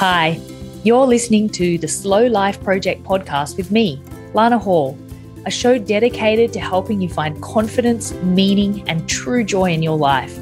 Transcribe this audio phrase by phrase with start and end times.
[0.00, 0.40] Hi,
[0.82, 4.02] you're listening to the Slow Life Project podcast with me,
[4.32, 4.98] Lana Hall,
[5.44, 10.34] a show dedicated to helping you find confidence, meaning, and true joy in your life.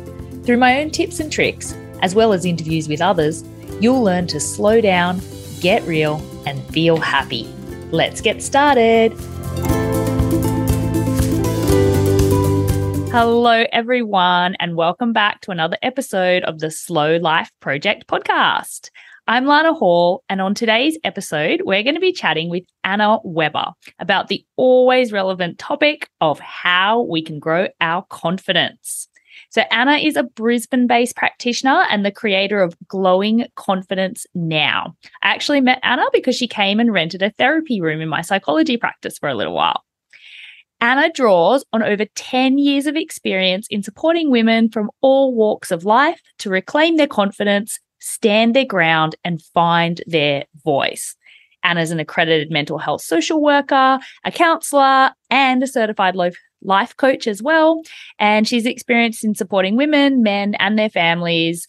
[0.45, 3.43] Through my own tips and tricks, as well as interviews with others,
[3.81, 5.21] you'll learn to slow down,
[5.59, 7.53] get real, and feel happy.
[7.91, 9.13] Let's get started.
[13.11, 18.91] Hello, everyone, and welcome back to another episode of the Slow Life Project podcast.
[19.29, 23.73] I'm Lana Hall, and on today's episode, we're going to be chatting with Anna Weber
[23.99, 29.07] about the always relevant topic of how we can grow our confidence.
[29.51, 34.97] So, Anna is a Brisbane based practitioner and the creator of Glowing Confidence Now.
[35.23, 38.79] I actually met Anna because she came and rented a therapy room in my psychology
[38.79, 39.85] practice for a little while.
[40.81, 45.85] Anna draws on over 10 years of experience in supporting women from all walks of
[45.85, 51.17] life to reclaim their confidence, stand their ground, and find their voice.
[51.65, 56.17] Anna's an accredited mental health social worker, a counselor, and a certified
[56.63, 57.83] life coach as well.
[58.19, 61.67] And she's experienced in supporting women, men, and their families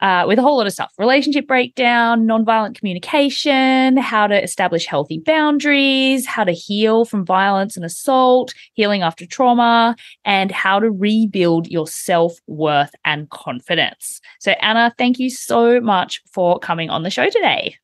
[0.00, 5.18] uh, with a whole lot of stuff relationship breakdown, nonviolent communication, how to establish healthy
[5.18, 11.68] boundaries, how to heal from violence and assault, healing after trauma, and how to rebuild
[11.68, 14.20] your self worth and confidence.
[14.40, 17.76] So, Anna, thank you so much for coming on the show today.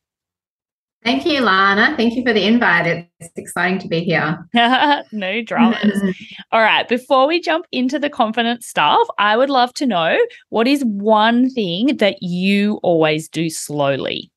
[1.05, 1.95] Thank you, Lana.
[1.95, 3.07] Thank you for the invite.
[3.19, 4.43] It's exciting to be here.
[5.11, 6.01] no dramas.
[6.51, 6.87] All right.
[6.87, 10.17] Before we jump into the confidence stuff, I would love to know
[10.49, 14.31] what is one thing that you always do slowly?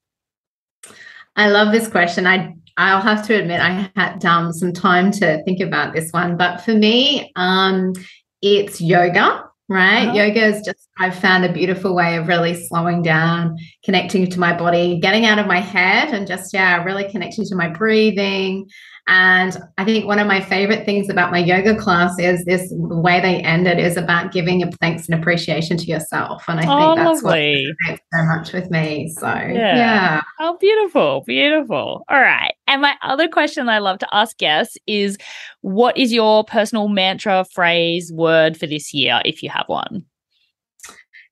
[1.37, 2.27] I love this question.
[2.27, 6.37] I I'll have to admit I had um, some time to think about this one,
[6.37, 7.95] but for me, um,
[8.43, 10.09] it's yoga right?
[10.09, 10.17] Uh-huh.
[10.17, 14.57] Yoga is just, I've found a beautiful way of really slowing down, connecting to my
[14.57, 18.69] body, getting out of my head, and just, yeah, really connecting to my breathing.
[19.11, 23.01] And I think one of my favorite things about my yoga class is this the
[23.01, 26.45] way they end it is about giving a thanks and appreciation to yourself.
[26.47, 27.75] And I think oh, that's lovely.
[27.89, 29.11] what so much with me.
[29.19, 29.77] So yeah.
[29.77, 30.23] yeah.
[30.41, 31.25] Oh, beautiful.
[31.27, 32.05] Beautiful.
[32.11, 32.53] All right.
[32.67, 35.17] And my other question I love to ask guests is
[35.63, 40.05] what is your personal mantra, phrase, word for this year, if you have one?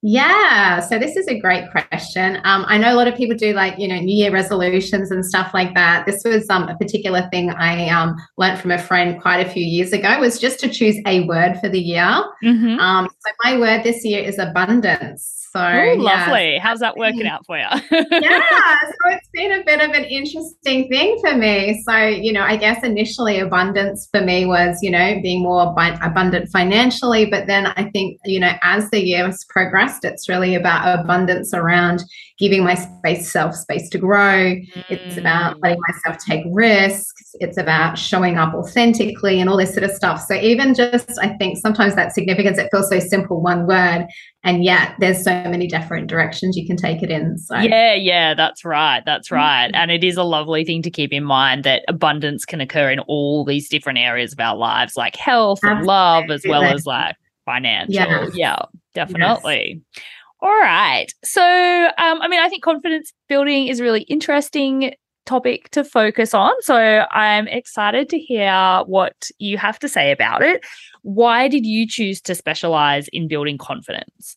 [0.02, 2.36] Yeah, so this is a great question.
[2.44, 5.24] Um, I know a lot of people do like you know New Year resolutions and
[5.24, 6.06] stuff like that.
[6.06, 9.64] This was um, a particular thing I um, learned from a friend quite a few
[9.64, 10.18] years ago.
[10.20, 12.24] Was just to choose a word for the year.
[12.44, 12.78] Mm-hmm.
[12.78, 15.35] Um, so my word this year is abundance.
[15.56, 16.52] So Ooh, lovely.
[16.52, 16.60] Yeah.
[16.60, 17.64] How's that working out for you?
[17.64, 21.82] yeah, so it's been a bit of an interesting thing for me.
[21.88, 26.50] So, you know, I guess initially abundance for me was, you know, being more abundant
[26.50, 27.24] financially.
[27.24, 31.54] But then I think, you know, as the year has progressed, it's really about abundance
[31.54, 32.04] around
[32.38, 34.56] giving my space self space to grow.
[34.56, 34.84] Mm.
[34.90, 35.60] It's about mm.
[35.62, 37.25] letting myself take risks.
[37.40, 40.20] It's about showing up authentically and all this sort of stuff.
[40.20, 44.06] So even just I think sometimes that significance, it feels so simple, one word,
[44.42, 47.38] and yet there's so many different directions you can take it in.
[47.38, 49.02] So yeah, yeah, that's right.
[49.04, 49.66] That's right.
[49.66, 49.76] Mm-hmm.
[49.76, 53.00] And it is a lovely thing to keep in mind that abundance can occur in
[53.00, 55.78] all these different areas of our lives, like health Absolutely.
[55.78, 57.94] and love, as well as like financial.
[57.94, 58.30] Yes.
[58.34, 58.58] Yeah,
[58.94, 59.82] definitely.
[59.94, 60.04] Yes.
[60.40, 61.06] All right.
[61.24, 64.92] So, um, I mean, I think confidence building is really interesting
[65.26, 66.52] topic to focus on.
[66.60, 70.64] So, I'm excited to hear what you have to say about it.
[71.02, 74.36] Why did you choose to specialize in building confidence?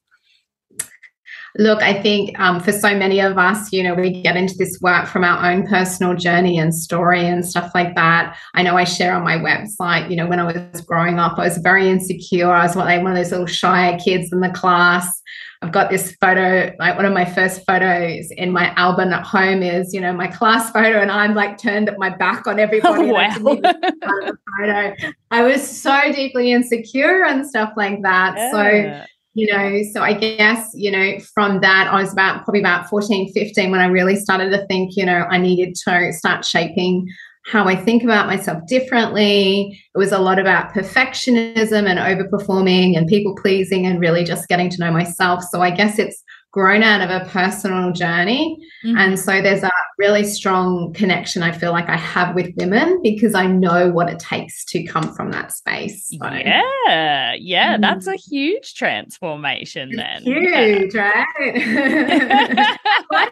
[1.57, 4.79] Look, I think um, for so many of us, you know, we get into this
[4.81, 8.37] work from our own personal journey and story and stuff like that.
[8.53, 11.45] I know I share on my website, you know, when I was growing up, I
[11.45, 12.51] was very insecure.
[12.51, 15.21] I was like one of those little shy kids in the class.
[15.61, 19.61] I've got this photo, like one of my first photos in my album at home
[19.61, 23.11] is, you know, my class photo, and I'm like turned my back on everybody.
[23.11, 24.37] Oh, wow.
[24.57, 24.95] photo.
[25.31, 28.35] I was so deeply insecure and stuff like that.
[28.37, 28.51] Yeah.
[28.51, 29.05] So,
[29.39, 33.31] you know, so I guess, you know, from that, I was about probably about 14,
[33.31, 37.07] 15 when I really started to think, you know, I needed to start shaping
[37.45, 39.81] how I think about myself differently.
[39.95, 44.69] It was a lot about perfectionism and overperforming and people pleasing and really just getting
[44.71, 45.43] to know myself.
[45.49, 46.21] So I guess it's
[46.51, 48.57] grown out of a personal journey.
[48.83, 48.97] Mm-hmm.
[48.97, 53.35] And so there's a really strong connection I feel like I have with women because
[53.35, 56.07] I know what it takes to come from that space.
[56.07, 56.17] So.
[56.25, 57.81] Yeah, yeah, mm.
[57.81, 60.23] that's a huge transformation then.
[60.23, 61.23] Huge, yeah.
[61.39, 62.79] right?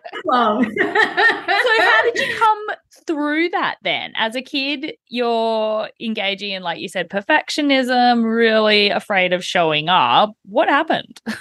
[0.26, 0.64] long.
[0.64, 2.66] so how did you come
[3.08, 4.14] through that then?
[4.16, 10.36] As a kid, you're engaging in, like you said, perfectionism, really afraid of showing up.
[10.46, 11.22] What happened?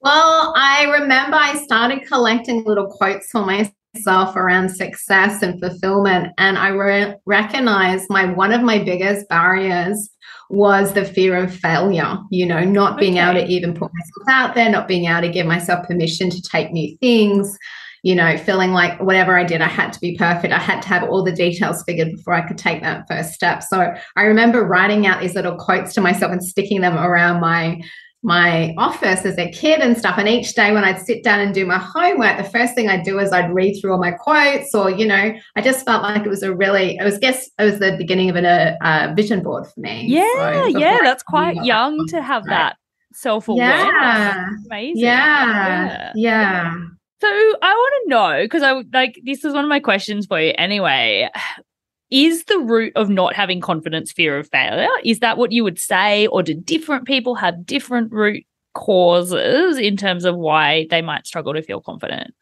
[0.00, 6.56] Well, I remember I started collecting little quotes for myself around success and fulfillment, and
[6.56, 10.08] I re- recognized my one of my biggest barriers
[10.50, 12.16] was the fear of failure.
[12.30, 13.00] You know, not okay.
[13.00, 16.30] being able to even put myself out there, not being able to give myself permission
[16.30, 17.58] to take new things.
[18.04, 20.54] You know, feeling like whatever I did, I had to be perfect.
[20.54, 23.64] I had to have all the details figured before I could take that first step.
[23.64, 27.82] So I remember writing out these little quotes to myself and sticking them around my
[28.22, 30.16] my office as a kid and stuff.
[30.18, 33.04] And each day when I'd sit down and do my homework, the first thing I'd
[33.04, 36.24] do is I'd read through all my quotes, or you know, I just felt like
[36.24, 39.08] it was a really, it was guess it was the beginning of a, a uh,
[39.08, 40.06] uh, vision board for me.
[40.06, 42.50] Yeah, so yeah, that's quite young to have right.
[42.50, 42.76] that
[43.12, 43.86] self awareness.
[43.86, 45.02] Yeah, amazing.
[45.02, 46.12] Yeah, yeah.
[46.14, 46.74] yeah.
[47.20, 50.40] So I want to know because I like this is one of my questions for
[50.40, 51.28] you anyway
[52.10, 54.88] is the root of not having confidence fear of failure?
[55.04, 56.26] Is that what you would say?
[56.28, 58.44] Or do different people have different root
[58.74, 62.34] causes in terms of why they might struggle to feel confident?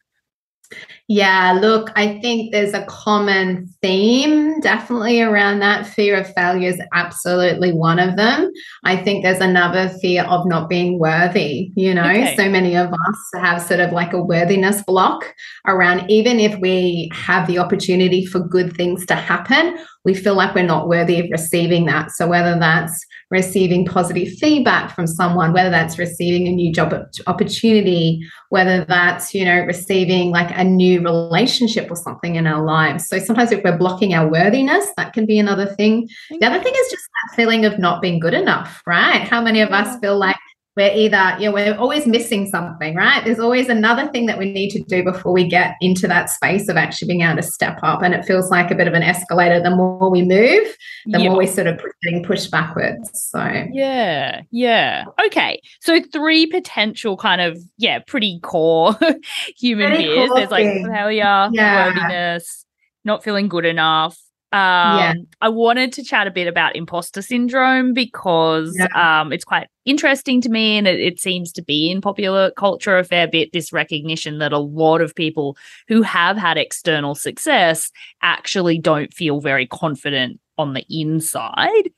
[1.09, 5.87] Yeah, look, I think there's a common theme definitely around that.
[5.87, 8.51] Fear of failure is absolutely one of them.
[8.83, 11.71] I think there's another fear of not being worthy.
[11.75, 12.35] You know, okay.
[12.35, 15.33] so many of us have sort of like a worthiness block
[15.65, 20.55] around even if we have the opportunity for good things to happen, we feel like
[20.55, 22.11] we're not worthy of receiving that.
[22.11, 26.93] So whether that's receiving positive feedback from someone, whether that's receiving a new job
[27.27, 33.05] opportunity, whether that's, you know, receiving like a new relationship or something in our lives.
[33.09, 36.07] So sometimes if we're blocking our worthiness, that can be another thing.
[36.29, 39.27] The other thing is just that feeling of not being good enough, right?
[39.27, 40.37] How many of us feel like
[40.77, 43.25] we're either, you know, we're always missing something, right?
[43.25, 46.69] There's always another thing that we need to do before we get into that space
[46.69, 48.03] of actually being able to step up.
[48.03, 49.59] And it feels like a bit of an escalator.
[49.59, 50.77] The more we move,
[51.07, 51.29] the yeah.
[51.29, 53.09] more we sort of getting pushed backwards.
[53.15, 55.05] So, yeah, yeah.
[55.25, 55.59] Okay.
[55.81, 58.95] So, three potential kind of, yeah, pretty core
[59.57, 60.29] human pretty fears.
[60.35, 61.87] There's like failure, yeah.
[61.87, 62.65] worthiness,
[63.03, 64.15] not feeling good enough,
[64.53, 65.13] um, yeah.
[65.41, 69.19] I wanted to chat a bit about imposter syndrome because yeah.
[69.21, 72.97] um, it's quite interesting to me and it, it, seems to be in popular culture
[72.97, 75.57] a fair bit this recognition that a lot of people
[75.89, 77.91] who have had external success
[78.21, 81.91] actually don't feel very confident on the inside.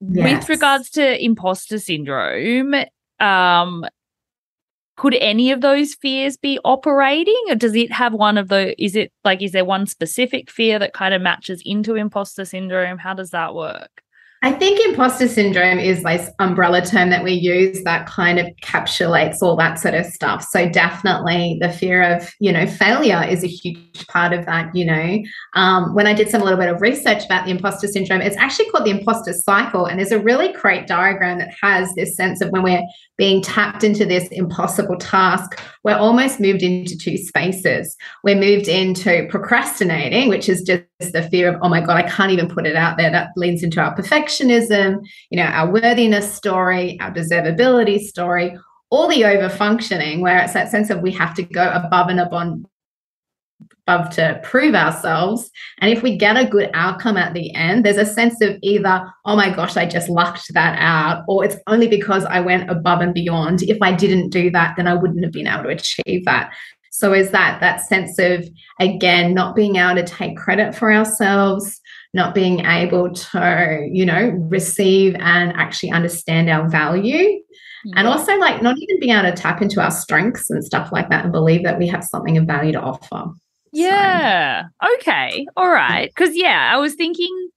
[0.00, 0.38] Yes.
[0.38, 2.76] With regards to imposter syndrome,
[3.18, 3.84] um,
[4.98, 8.94] could any of those fears be operating or does it have one of the is
[8.94, 13.14] it like is there one specific fear that kind of matches into imposter syndrome how
[13.14, 14.02] does that work
[14.40, 19.42] I think imposter syndrome is like umbrella term that we use that kind of encapsulates
[19.42, 20.46] all that sort of stuff.
[20.48, 24.84] So definitely the fear of, you know, failure is a huge part of that, you
[24.84, 25.18] know.
[25.56, 28.70] Um, when I did some little bit of research about the imposter syndrome, it's actually
[28.70, 29.86] called the imposter cycle.
[29.86, 32.86] And there's a really great diagram that has this sense of when we're
[33.18, 37.96] being tapped into this impossible task, we're almost moved into two spaces.
[38.22, 42.30] We're moved into procrastinating, which is just the fear of, oh my God, I can't
[42.30, 43.10] even put it out there.
[43.10, 48.56] That leans into our perfectionism, you know, our worthiness story, our deservability story,
[48.90, 52.20] all the over functioning, where it's that sense of we have to go above and
[52.20, 52.58] above
[53.88, 55.50] above to prove ourselves.
[55.78, 59.10] And if we get a good outcome at the end, there's a sense of either,
[59.24, 63.00] oh my gosh, I just lucked that out, or it's only because I went above
[63.00, 63.62] and beyond.
[63.62, 66.52] If I didn't do that, then I wouldn't have been able to achieve that.
[66.90, 68.44] So is that that sense of
[68.80, 71.80] again not being able to take credit for ourselves,
[72.12, 77.40] not being able to, you know, receive and actually understand our value.
[77.84, 77.94] Yeah.
[77.94, 81.08] And also like not even being able to tap into our strengths and stuff like
[81.10, 83.26] that and believe that we have something of value to offer.
[83.78, 84.64] Yeah.
[84.82, 84.94] So.
[84.96, 85.46] Okay.
[85.56, 86.10] All right.
[86.14, 87.48] Because, yeah, I was thinking,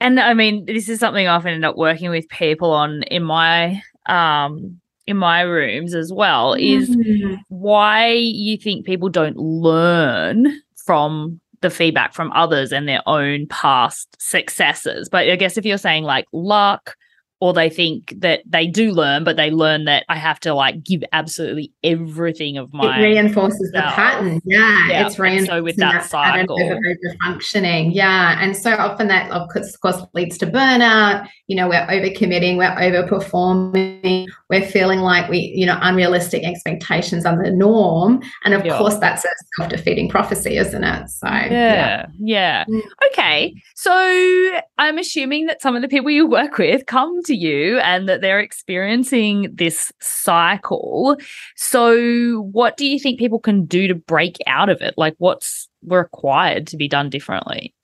[0.00, 3.22] and I mean, this is something I often end up working with people on in
[3.22, 7.34] my, um, in my rooms as well is mm-hmm.
[7.48, 10.46] why you think people don't learn
[10.84, 15.08] from the feedback from others and their own past successes.
[15.08, 16.94] But I guess if you're saying like luck,
[17.40, 20.82] or they think that they do learn, but they learn that I have to like
[20.82, 22.98] give absolutely everything of my.
[22.98, 23.84] It reinforces self.
[23.84, 24.40] the pattern.
[24.44, 25.06] Yeah, yeah.
[25.06, 26.78] it's reinforcing so with that, that cycle of
[27.22, 27.92] functioning.
[27.92, 31.28] Yeah, and so often that of course leads to burnout.
[31.46, 37.40] You know, we're overcommitting, we're overperforming, we're feeling like we, you know, unrealistic expectations are
[37.40, 38.76] the norm, and of yeah.
[38.78, 41.08] course that's a self defeating prophecy, isn't it?
[41.08, 42.06] So yeah, yeah.
[42.18, 42.64] yeah.
[42.64, 42.82] Mm.
[43.12, 47.78] Okay, so I'm assuming that some of the people you work with come to you
[47.78, 51.16] and that they're experiencing this cycle.
[51.56, 54.94] So, what do you think people can do to break out of it?
[54.96, 57.74] Like, what's required to be done differently?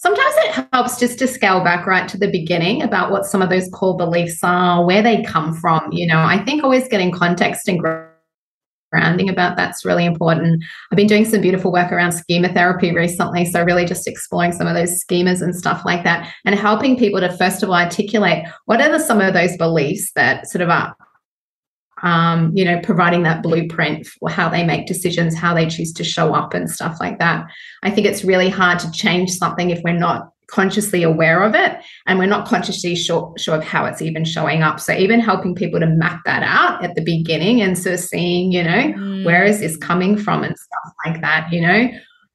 [0.00, 3.50] sometimes it helps just to scale back right to the beginning about what some of
[3.50, 5.92] those core beliefs are, where they come from.
[5.92, 7.78] You know, I think always getting context and
[8.90, 10.62] grounding about that's really important.
[10.90, 13.44] I've been doing some beautiful work around schema therapy recently.
[13.44, 17.20] So, really just exploring some of those schemas and stuff like that and helping people
[17.20, 20.68] to, first of all, articulate what are the, some of those beliefs that sort of
[20.68, 20.94] are
[22.02, 26.04] um, you know, providing that blueprint for how they make decisions, how they choose to
[26.04, 27.46] show up, and stuff like that.
[27.82, 31.78] I think it's really hard to change something if we're not consciously aware of it
[32.06, 34.80] and we're not consciously sure, sure of how it's even showing up.
[34.80, 38.52] So, even helping people to map that out at the beginning and sort of seeing,
[38.52, 39.24] you know, mm.
[39.24, 41.88] where is this coming from and stuff like that, you know,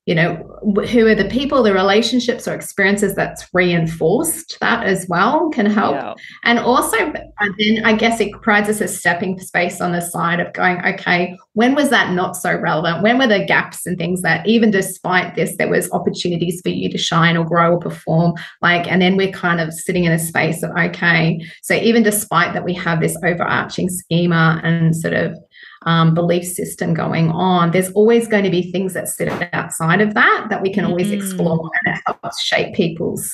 [0.06, 0.36] you know
[0.92, 5.96] who are the people the relationships or experiences that's reinforced that as well can help.
[5.96, 6.14] Yeah.
[6.44, 10.40] and also uh, then i guess it provides us a stepping space on the side
[10.40, 13.02] of going okay when was that not so relevant?
[13.02, 16.90] When were the gaps and things that even despite this there was opportunities for you
[16.90, 18.34] to shine or grow or perform?
[18.62, 21.40] Like and then we're kind of sitting in a space of okay.
[21.64, 25.38] So even despite that we have this overarching schema and sort of
[25.86, 30.14] um, belief system going on, there's always going to be things that sit outside of
[30.16, 31.16] that that we can always mm.
[31.16, 33.32] explore and it helps shape people's,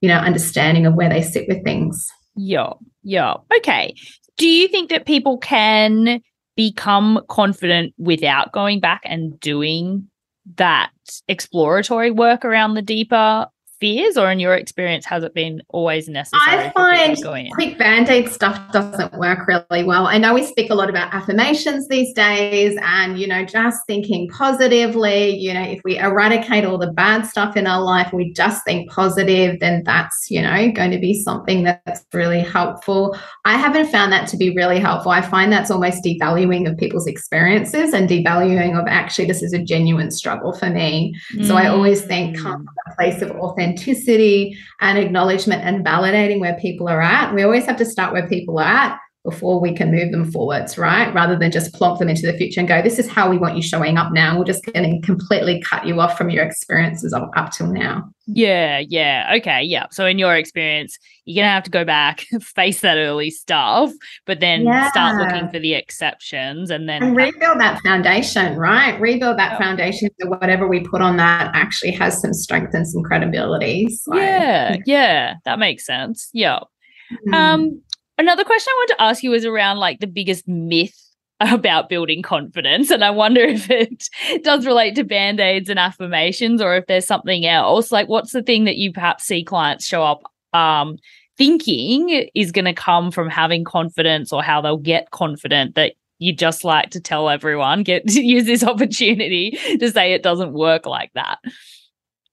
[0.00, 2.06] you know, understanding of where they sit with things.
[2.36, 2.72] Yeah.
[3.02, 3.34] Yeah.
[3.56, 3.94] Okay.
[4.36, 6.20] Do you think that people can
[6.56, 10.08] become confident without going back and doing
[10.56, 10.90] that
[11.28, 13.46] exploratory work around the deeper
[13.84, 16.40] fears, or in your experience, has it been always necessary?
[16.46, 17.18] I find
[17.52, 20.06] quick band aid stuff doesn't work really well.
[20.06, 24.30] I know we speak a lot about affirmations these days and, you know, just thinking
[24.30, 25.36] positively.
[25.36, 28.90] You know, if we eradicate all the bad stuff in our life, we just think
[28.90, 33.14] positive, then that's, you know, going to be something that's really helpful.
[33.44, 35.12] I haven't found that to be really helpful.
[35.12, 39.62] I find that's almost devaluing of people's experiences and devaluing of actually, this is a
[39.62, 41.14] genuine struggle for me.
[41.34, 41.46] Mm.
[41.46, 46.40] So I always think come from a place of authenticity authenticity and acknowledgement and validating
[46.40, 47.34] where people are at.
[47.34, 50.76] We always have to start where people are at before we can move them forwards,
[50.76, 51.12] right?
[51.14, 53.56] Rather than just plonk them into the future and go, this is how we want
[53.56, 54.38] you showing up now.
[54.38, 58.04] We're just going to completely cut you off from your experiences up, up till now.
[58.26, 59.32] Yeah, yeah.
[59.38, 59.86] Okay, yeah.
[59.90, 63.92] So in your experience, you're going to have to go back, face that early stuff,
[64.26, 64.90] but then yeah.
[64.90, 69.00] start looking for the exceptions and then and rebuild that foundation, right?
[69.00, 73.02] Rebuild that foundation so whatever we put on that actually has some strength and some
[73.02, 73.88] credibility.
[73.88, 74.14] So.
[74.16, 75.34] Yeah, yeah.
[75.46, 76.28] That makes sense.
[76.34, 76.60] Yeah.
[77.28, 77.34] Mm.
[77.34, 77.82] Um
[78.16, 80.98] Another question I want to ask you is around like the biggest myth
[81.40, 82.90] about building confidence.
[82.90, 84.08] And I wonder if it
[84.42, 87.90] does relate to band aids and affirmations or if there's something else.
[87.92, 90.96] Like, what's the thing that you perhaps see clients show up um,
[91.36, 96.32] thinking is going to come from having confidence or how they'll get confident that you
[96.32, 101.10] just like to tell everyone, get use this opportunity to say it doesn't work like
[101.14, 101.38] that?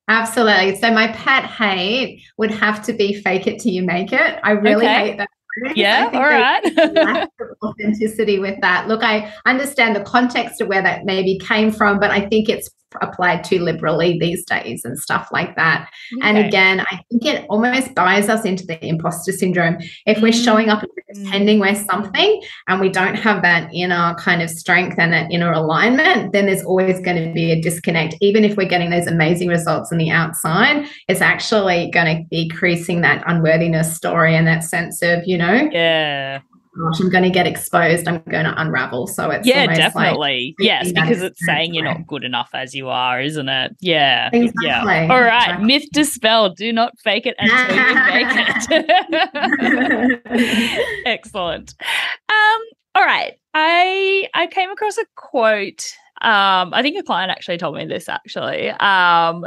[0.07, 0.75] Absolutely.
[0.75, 4.39] So my pet hate would have to be fake it till you make it.
[4.43, 5.09] I really okay.
[5.09, 5.29] hate that
[5.75, 7.29] yeah, all right.
[7.63, 8.87] authenticity with that.
[8.87, 12.69] Look, I understand the context of where that maybe came from, but I think it's
[13.01, 15.89] applied too liberally these days and stuff like that.
[16.13, 16.27] Okay.
[16.27, 19.77] And again, I think it almost buys us into the imposter syndrome.
[20.05, 21.23] If we're showing up and mm.
[21.23, 25.51] pretending we're something and we don't have that inner kind of strength and that inner
[25.51, 28.15] alignment, then there's always going to be a disconnect.
[28.21, 32.43] Even if we're getting those amazing results on the outside, it's actually going to be
[32.43, 36.41] increasing that unworthiness story and that sense of, you know, yeah
[36.77, 38.07] gosh, I'm going to get exposed.
[38.07, 39.07] I'm going to unravel.
[39.07, 42.89] So it's yeah, definitely like yes, because it's saying you're not good enough as you
[42.89, 43.75] are, isn't it?
[43.79, 44.67] Yeah, exactly.
[44.67, 45.07] yeah.
[45.09, 45.67] All right, exactly.
[45.67, 46.57] myth dispelled.
[46.57, 48.27] Do not fake it until you make
[50.29, 51.01] it.
[51.05, 51.75] Excellent.
[51.81, 52.61] Um,
[52.95, 55.93] all right, I I came across a quote.
[56.21, 58.07] Um, I think a client actually told me this.
[58.07, 59.45] Actually, um,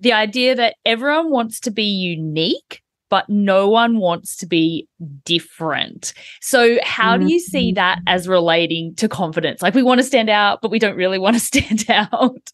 [0.00, 2.81] the idea that everyone wants to be unique
[3.12, 4.88] but no one wants to be
[5.26, 6.14] different.
[6.40, 7.74] So, how do you see mm-hmm.
[7.74, 9.60] that as relating to confidence?
[9.60, 12.50] Like, we want to stand out, but we don't really want to stand out.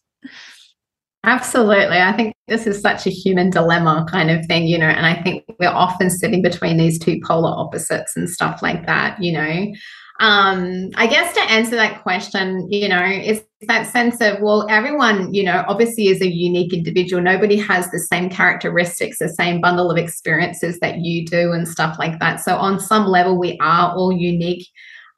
[1.23, 1.99] Absolutely.
[1.99, 5.21] I think this is such a human dilemma kind of thing, you know, and I
[5.21, 9.71] think we're often sitting between these two polar opposites and stuff like that, you know.
[10.19, 15.33] Um, I guess to answer that question, you know, it's that sense of, well, everyone,
[15.33, 17.21] you know, obviously is a unique individual.
[17.21, 21.97] Nobody has the same characteristics, the same bundle of experiences that you do and stuff
[21.97, 22.41] like that.
[22.41, 24.67] So, on some level, we are all unique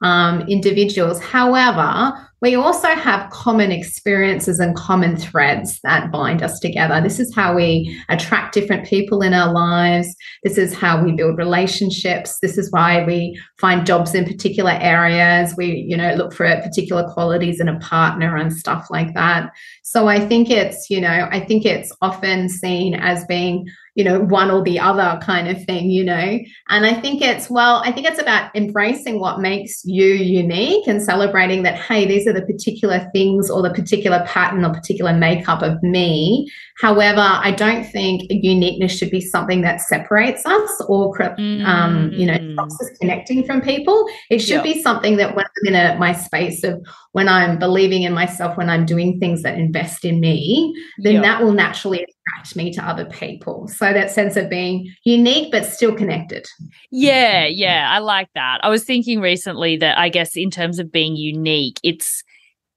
[0.02, 1.20] um, individuals.
[1.20, 7.00] However, we also have common experiences and common threads that bind us together.
[7.00, 10.12] This is how we attract different people in our lives.
[10.42, 12.40] This is how we build relationships.
[12.40, 15.54] This is why we find jobs in particular areas.
[15.56, 19.52] We, you know, look for particular qualities in a partner and stuff like that.
[19.84, 24.20] So I think it's, you know, I think it's often seen as being you know,
[24.20, 26.38] one or the other kind of thing, you know.
[26.68, 31.02] And I think it's, well, I think it's about embracing what makes you unique and
[31.02, 35.62] celebrating that, hey, these are the particular things or the particular pattern or particular makeup
[35.62, 36.50] of me.
[36.80, 41.22] However, I don't think uniqueness should be something that separates us or,
[41.64, 42.54] um, you know, mm.
[42.54, 44.06] stops us connecting from people.
[44.30, 48.04] It should be something that when I'm in a, my space of when I'm believing
[48.04, 52.56] in myself, when I'm doing things that invest in me, then that will naturally attract
[52.56, 53.68] me to other people.
[53.68, 56.46] So that sense of being unique but still connected.
[56.90, 58.60] Yeah, yeah, I like that.
[58.62, 62.22] I was thinking recently that I guess in terms of being unique, it's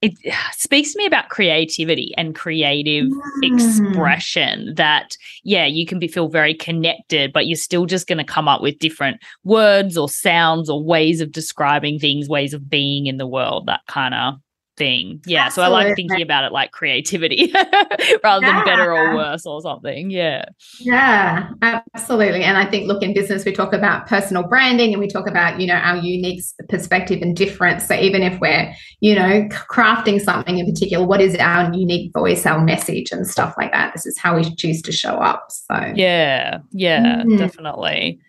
[0.01, 0.13] it
[0.53, 3.21] speaks to me about creativity and creative mm.
[3.43, 8.23] expression that yeah you can be feel very connected but you're still just going to
[8.23, 13.07] come up with different words or sounds or ways of describing things ways of being
[13.07, 14.35] in the world that kind of
[14.77, 15.21] thing.
[15.25, 15.45] Yeah.
[15.45, 15.71] Absolutely.
[15.71, 17.51] So I like thinking about it like creativity
[18.23, 18.53] rather yeah.
[18.53, 20.09] than better or worse or something.
[20.09, 20.45] Yeah.
[20.79, 22.43] Yeah, absolutely.
[22.43, 25.59] And I think, look, in business, we talk about personal branding and we talk about,
[25.59, 27.87] you know, our unique perspective and difference.
[27.87, 32.45] So even if we're, you know, crafting something in particular, what is our unique voice,
[32.45, 33.93] our message and stuff like that?
[33.93, 35.47] This is how we choose to show up.
[35.49, 36.59] So, yeah.
[36.71, 37.37] Yeah, mm-hmm.
[37.37, 38.19] definitely.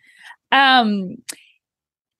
[0.52, 1.16] Um,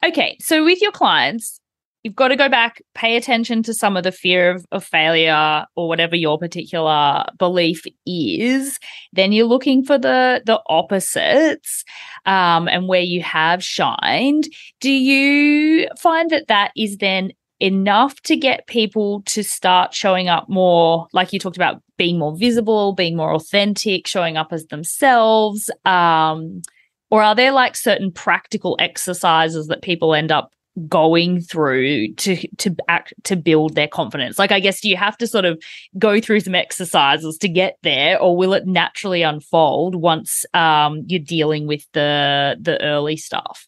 [0.05, 0.37] okay.
[0.41, 1.61] So with your clients,
[2.07, 5.67] you've got to go back, pay attention to some of the fear of, of failure
[5.75, 8.79] or whatever your particular belief is.
[9.13, 11.83] Then you're looking for the the opposites
[12.25, 14.49] um, and where you have shined.
[14.81, 20.49] Do you find that that is then enough to get people to start showing up
[20.49, 25.71] more like you talked about being more visible being more authentic showing up as themselves
[25.87, 26.61] um,
[27.11, 30.51] or are there like certain practical exercises that people end up
[30.89, 34.39] going through to to act to build their confidence?
[34.39, 35.63] Like i guess do you have to sort of
[35.99, 41.21] go through some exercises to get there or will it naturally unfold once um, you're
[41.21, 43.67] dealing with the the early stuff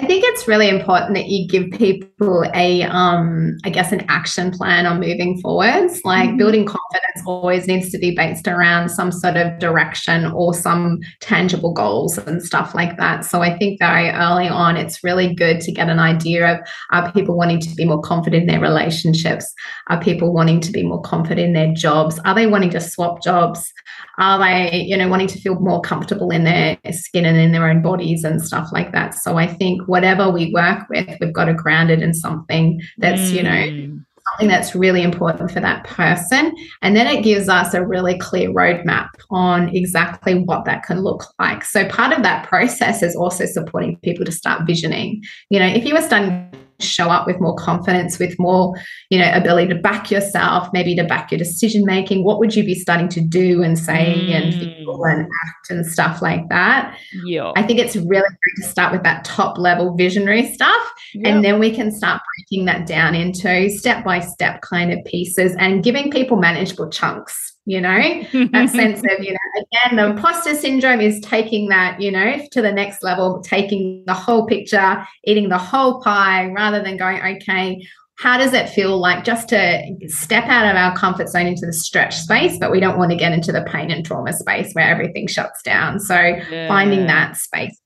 [0.00, 4.52] I think it's really important that you give people a, um, I guess, an action
[4.52, 6.04] plan on moving forwards.
[6.04, 6.36] Like mm-hmm.
[6.36, 11.72] building confidence always needs to be based around some sort of direction or some tangible
[11.72, 13.24] goals and stuff like that.
[13.24, 17.10] So I think very early on, it's really good to get an idea of are
[17.10, 19.52] people wanting to be more confident in their relationships?
[19.88, 22.20] Are people wanting to be more confident in their jobs?
[22.20, 23.72] Are they wanting to swap jobs?
[24.18, 27.68] Are they, you know, wanting to feel more comfortable in their skin and in their
[27.68, 29.14] own bodies and stuff like that?
[29.14, 33.20] So I think whatever we work with, we've got to ground it in something that's,
[33.20, 33.32] mm.
[33.32, 34.04] you know, mm.
[34.30, 36.54] something that's really important for that person.
[36.82, 41.24] And then it gives us a really clear roadmap on exactly what that can look
[41.38, 41.64] like.
[41.64, 45.22] So part of that process is also supporting people to start visioning.
[45.50, 48.74] You know, if you were starting show up with more confidence, with more,
[49.10, 52.24] you know, ability to back yourself, maybe to back your decision making?
[52.24, 54.30] What would you be starting to do and say mm.
[54.30, 56.96] and feel and act and stuff like that?
[57.24, 57.52] Yeah.
[57.56, 60.92] I think it's really great to start with that top level visionary stuff.
[61.24, 65.54] And then we can start breaking that down into step by step kind of pieces
[65.58, 70.54] and giving people manageable chunks you know that sense of you know again the imposter
[70.54, 75.50] syndrome is taking that you know to the next level taking the whole picture eating
[75.50, 77.78] the whole pie rather than going okay
[78.18, 81.72] how does it feel like just to step out of our comfort zone into the
[81.72, 84.88] stretch space but we don't want to get into the pain and trauma space where
[84.88, 86.68] everything shuts down so yeah.
[86.68, 87.78] finding that space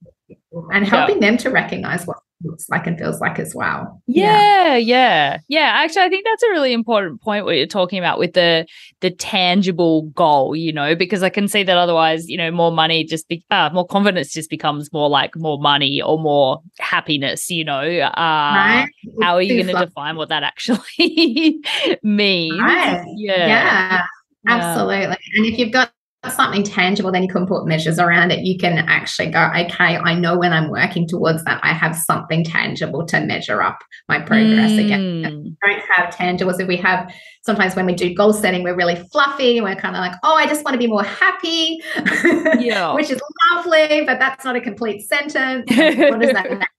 [0.73, 1.31] and helping yeah.
[1.31, 4.01] them to recognize what looks like and feels like as well.
[4.07, 5.73] Yeah, yeah, yeah, yeah.
[5.75, 8.67] Actually, I think that's a really important point what you're talking about with the
[9.01, 10.57] the tangible goal.
[10.57, 13.71] You know, because I can see that otherwise, you know, more money just be uh,
[13.73, 17.51] more confidence just becomes more like more money or more happiness.
[17.51, 18.89] You know, uh, right.
[19.21, 21.61] how are you going to define what that actually
[22.03, 22.61] means?
[22.61, 23.05] Right.
[23.17, 23.47] Yeah.
[23.47, 24.03] yeah.
[24.47, 25.17] Absolutely.
[25.37, 25.93] And if you've got
[26.31, 28.41] something tangible, then you can put measures around it.
[28.41, 32.45] You can actually go, okay, I know when I'm working towards that, I have something
[32.45, 34.85] tangible to measure up my progress mm.
[34.85, 35.57] again.
[35.67, 36.61] don't have tangibles.
[36.61, 39.97] If we have sometimes when we do goal setting, we're really fluffy and we're kind
[39.97, 41.81] of like, oh, I just want to be more happy,
[42.65, 42.95] yeah.
[42.95, 43.21] which is
[43.53, 45.69] lovely, but that's not a complete sentence.
[45.69, 46.69] what does that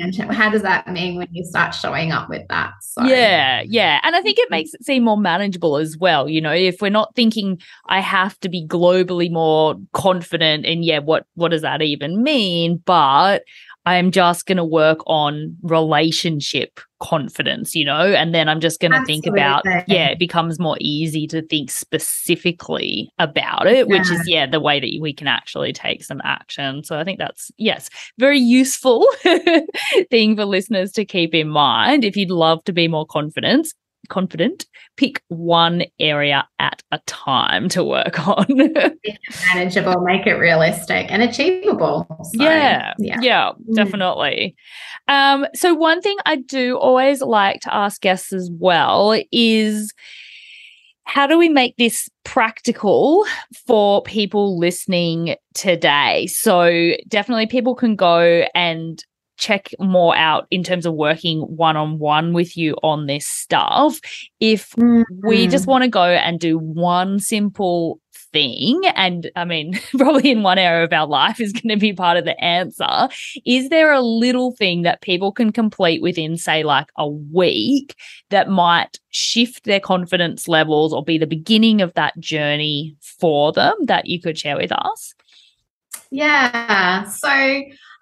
[0.00, 2.72] and how does that mean when you start showing up with that?
[2.82, 4.54] So yeah yeah and i think it mm-hmm.
[4.54, 8.38] makes it seem more manageable as well you know if we're not thinking i have
[8.40, 12.82] to be globally more confident and yeah what what does that even mean?
[12.84, 13.44] But
[13.90, 18.92] I'm just going to work on relationship confidence, you know, and then I'm just going
[18.92, 23.98] to think about, yeah, it becomes more easy to think specifically about it, yeah.
[23.98, 26.84] which is, yeah, the way that we can actually take some action.
[26.84, 29.04] So I think that's, yes, very useful
[30.10, 32.04] thing for listeners to keep in mind.
[32.04, 33.74] If you'd love to be more confident,
[34.08, 38.46] confident, pick one area at a time to work on.
[39.54, 42.06] manageable, make it realistic and achievable.
[42.34, 43.74] So, yeah, yeah, yeah, mm.
[43.74, 44.56] definitely.
[45.08, 49.92] Um, so one thing I do always like to ask guests as well is
[51.04, 53.26] how do we make this practical
[53.66, 56.26] for people listening today?
[56.28, 59.04] So, definitely people can go and
[59.40, 63.98] check more out in terms of working one on one with you on this stuff.
[64.38, 65.26] If mm-hmm.
[65.26, 68.00] we just want to go and do one simple
[68.32, 71.92] thing, and I mean, probably in one area of our life is going to be
[71.92, 73.08] part of the answer,
[73.44, 77.96] is there a little thing that people can complete within, say, like a week
[78.28, 83.74] that might shift their confidence levels or be the beginning of that journey for them
[83.86, 85.14] that you could share with us?
[86.10, 87.04] Yeah.
[87.04, 87.28] So,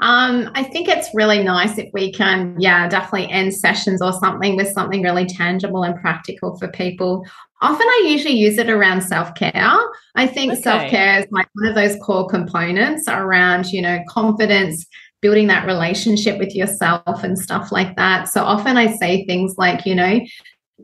[0.00, 4.56] um, I think it's really nice if we can, yeah, definitely end sessions or something
[4.56, 7.24] with something really tangible and practical for people.
[7.60, 9.76] Often I usually use it around self care.
[10.14, 10.62] I think okay.
[10.62, 14.86] self care is like one of those core components around, you know, confidence,
[15.20, 18.28] building that relationship with yourself and stuff like that.
[18.28, 20.20] So often I say things like, you know,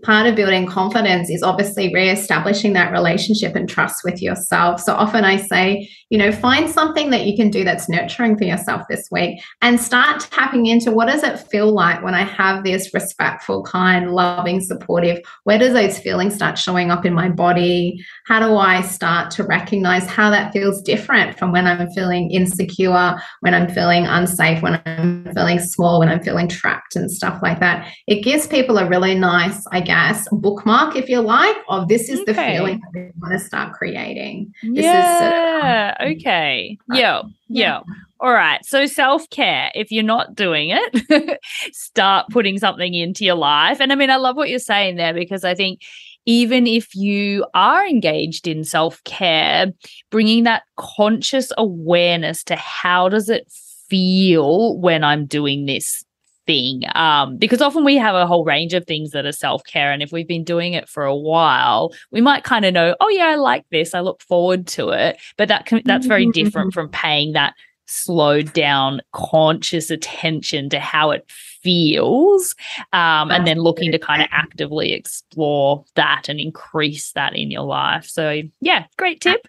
[0.02, 5.24] part of building confidence is obviously re-establishing that relationship and trust with yourself so often
[5.24, 9.08] i say you know find something that you can do that's nurturing for yourself this
[9.10, 13.62] week and start tapping into what does it feel like when i have this respectful
[13.62, 18.56] kind loving supportive where does those feelings start showing up in my body how do
[18.56, 23.68] i start to recognize how that feels different from when i'm feeling insecure when i'm
[23.68, 28.22] feeling unsafe when i'm feeling small when i'm feeling trapped and stuff like that it
[28.22, 32.32] gives people a really nice i guess, bookmark, if you like, of this is okay.
[32.32, 34.52] the feeling that we want to start creating.
[34.62, 35.18] This yeah.
[35.18, 36.16] Sort of, Mm.
[36.16, 36.78] okay.
[36.92, 36.96] Yeah.
[36.96, 37.22] yeah.
[37.48, 37.80] Yeah.
[38.20, 38.64] All right.
[38.64, 41.40] So self care, if you're not doing it,
[41.72, 43.80] start putting something into your life.
[43.80, 45.82] And I mean, I love what you're saying there because I think
[46.26, 49.72] even if you are engaged in self care,
[50.10, 53.50] bringing that conscious awareness to how does it
[53.88, 56.04] feel when I'm doing this
[56.46, 60.02] thing um, because often we have a whole range of things that are self-care and
[60.02, 63.26] if we've been doing it for a while we might kind of know oh yeah
[63.26, 65.20] i like this i look forward to it.
[65.36, 66.80] But that can, that's very different mm-hmm.
[66.80, 67.54] from paying that
[67.86, 72.54] slowed down conscious attention to how it feels
[72.94, 77.62] um, and then looking to kind of actively explore that and increase that in your
[77.62, 78.06] life.
[78.06, 79.46] So yeah great tip.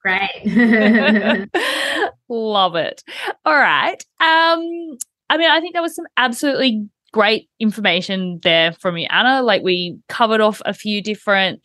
[0.00, 0.44] Great.
[2.28, 3.02] Love it.
[3.44, 4.98] All right um
[5.30, 9.42] I mean, I think there was some absolutely great information there from you, Anna.
[9.42, 11.60] Like we covered off a few different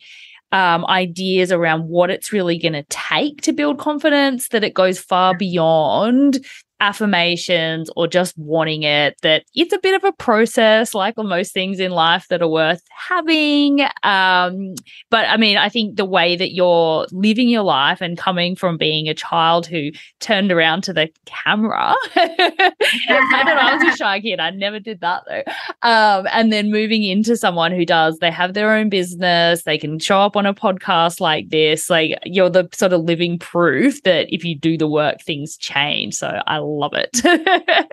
[0.52, 4.98] um, ideas around what it's really going to take to build confidence, that it goes
[4.98, 6.44] far beyond
[6.80, 11.78] affirmations or just wanting it, that it's a bit of a process, like most things
[11.78, 13.82] in life that are worth having.
[14.02, 14.74] Um,
[15.10, 18.78] but I mean, I think the way that you're living your life and coming from
[18.78, 19.90] being a child who
[20.20, 22.72] turned around to the camera, I
[23.20, 24.40] I was a shy kid.
[24.40, 25.42] I never did that though.
[25.82, 29.98] Um, and then moving into someone who does, they have their own business, they can
[29.98, 31.90] show up on a podcast like this.
[31.90, 36.14] Like you're the sort of living proof that if you do the work, things change.
[36.14, 37.24] So I love it.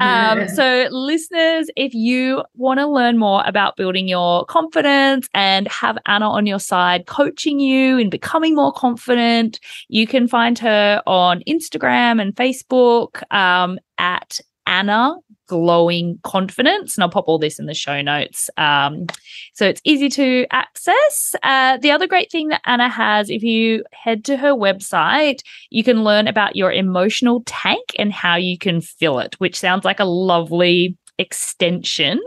[0.00, 5.98] um, so, listeners, if you want to learn more about building your confidence and have
[6.06, 11.42] Anna on your side coaching you in becoming more confident, you can find her on
[11.48, 15.16] Instagram and Facebook um, at Anna
[15.48, 16.96] glowing confidence.
[16.96, 18.48] And I'll pop all this in the show notes.
[18.56, 19.06] Um,
[19.54, 21.34] so it's easy to access.
[21.42, 25.82] Uh, the other great thing that Anna has, if you head to her website, you
[25.82, 29.98] can learn about your emotional tank and how you can fill it, which sounds like
[29.98, 32.20] a lovely extension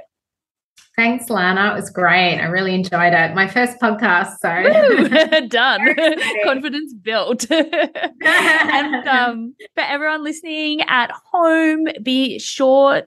[0.96, 1.72] Thanks, Lana.
[1.72, 2.38] It was great.
[2.38, 3.34] I really enjoyed it.
[3.34, 5.94] My first podcast, so done.
[6.44, 7.50] Confidence built.
[7.50, 13.02] and um, for everyone listening at home, be sure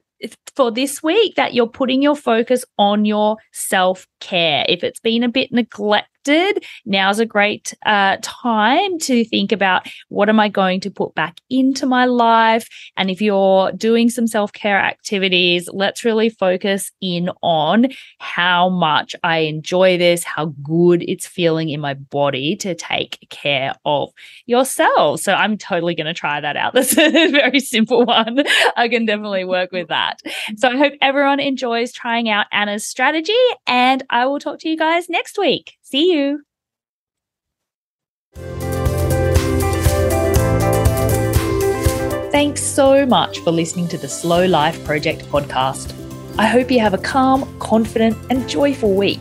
[0.56, 4.64] for this week that you're putting your focus on your self care.
[4.68, 5.52] If it's been a bit
[6.26, 11.14] neglected, now's a great uh, time to think about what am I going to put
[11.14, 12.68] back into my life.
[12.96, 19.14] And if you're doing some self care activities, let's really focus in on how much
[19.22, 24.10] I enjoy this, how good it's feeling in my body to take care of
[24.46, 25.20] yourself.
[25.20, 26.72] So I'm totally going to try that out.
[26.76, 28.44] That's a very simple one.
[28.76, 30.20] I can definitely work with that.
[30.56, 33.32] So I hope everyone enjoys trying out Anna's strategy,
[33.66, 35.75] and I will talk to you guys next week.
[35.86, 36.42] See you.
[42.32, 45.94] Thanks so much for listening to the Slow Life Project podcast.
[46.38, 49.20] I hope you have a calm, confident, and joyful week.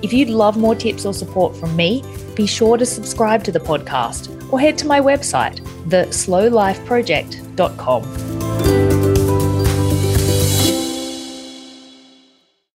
[0.00, 2.02] If you'd love more tips or support from me,
[2.34, 8.85] be sure to subscribe to the podcast or head to my website, theslowlifeproject.com.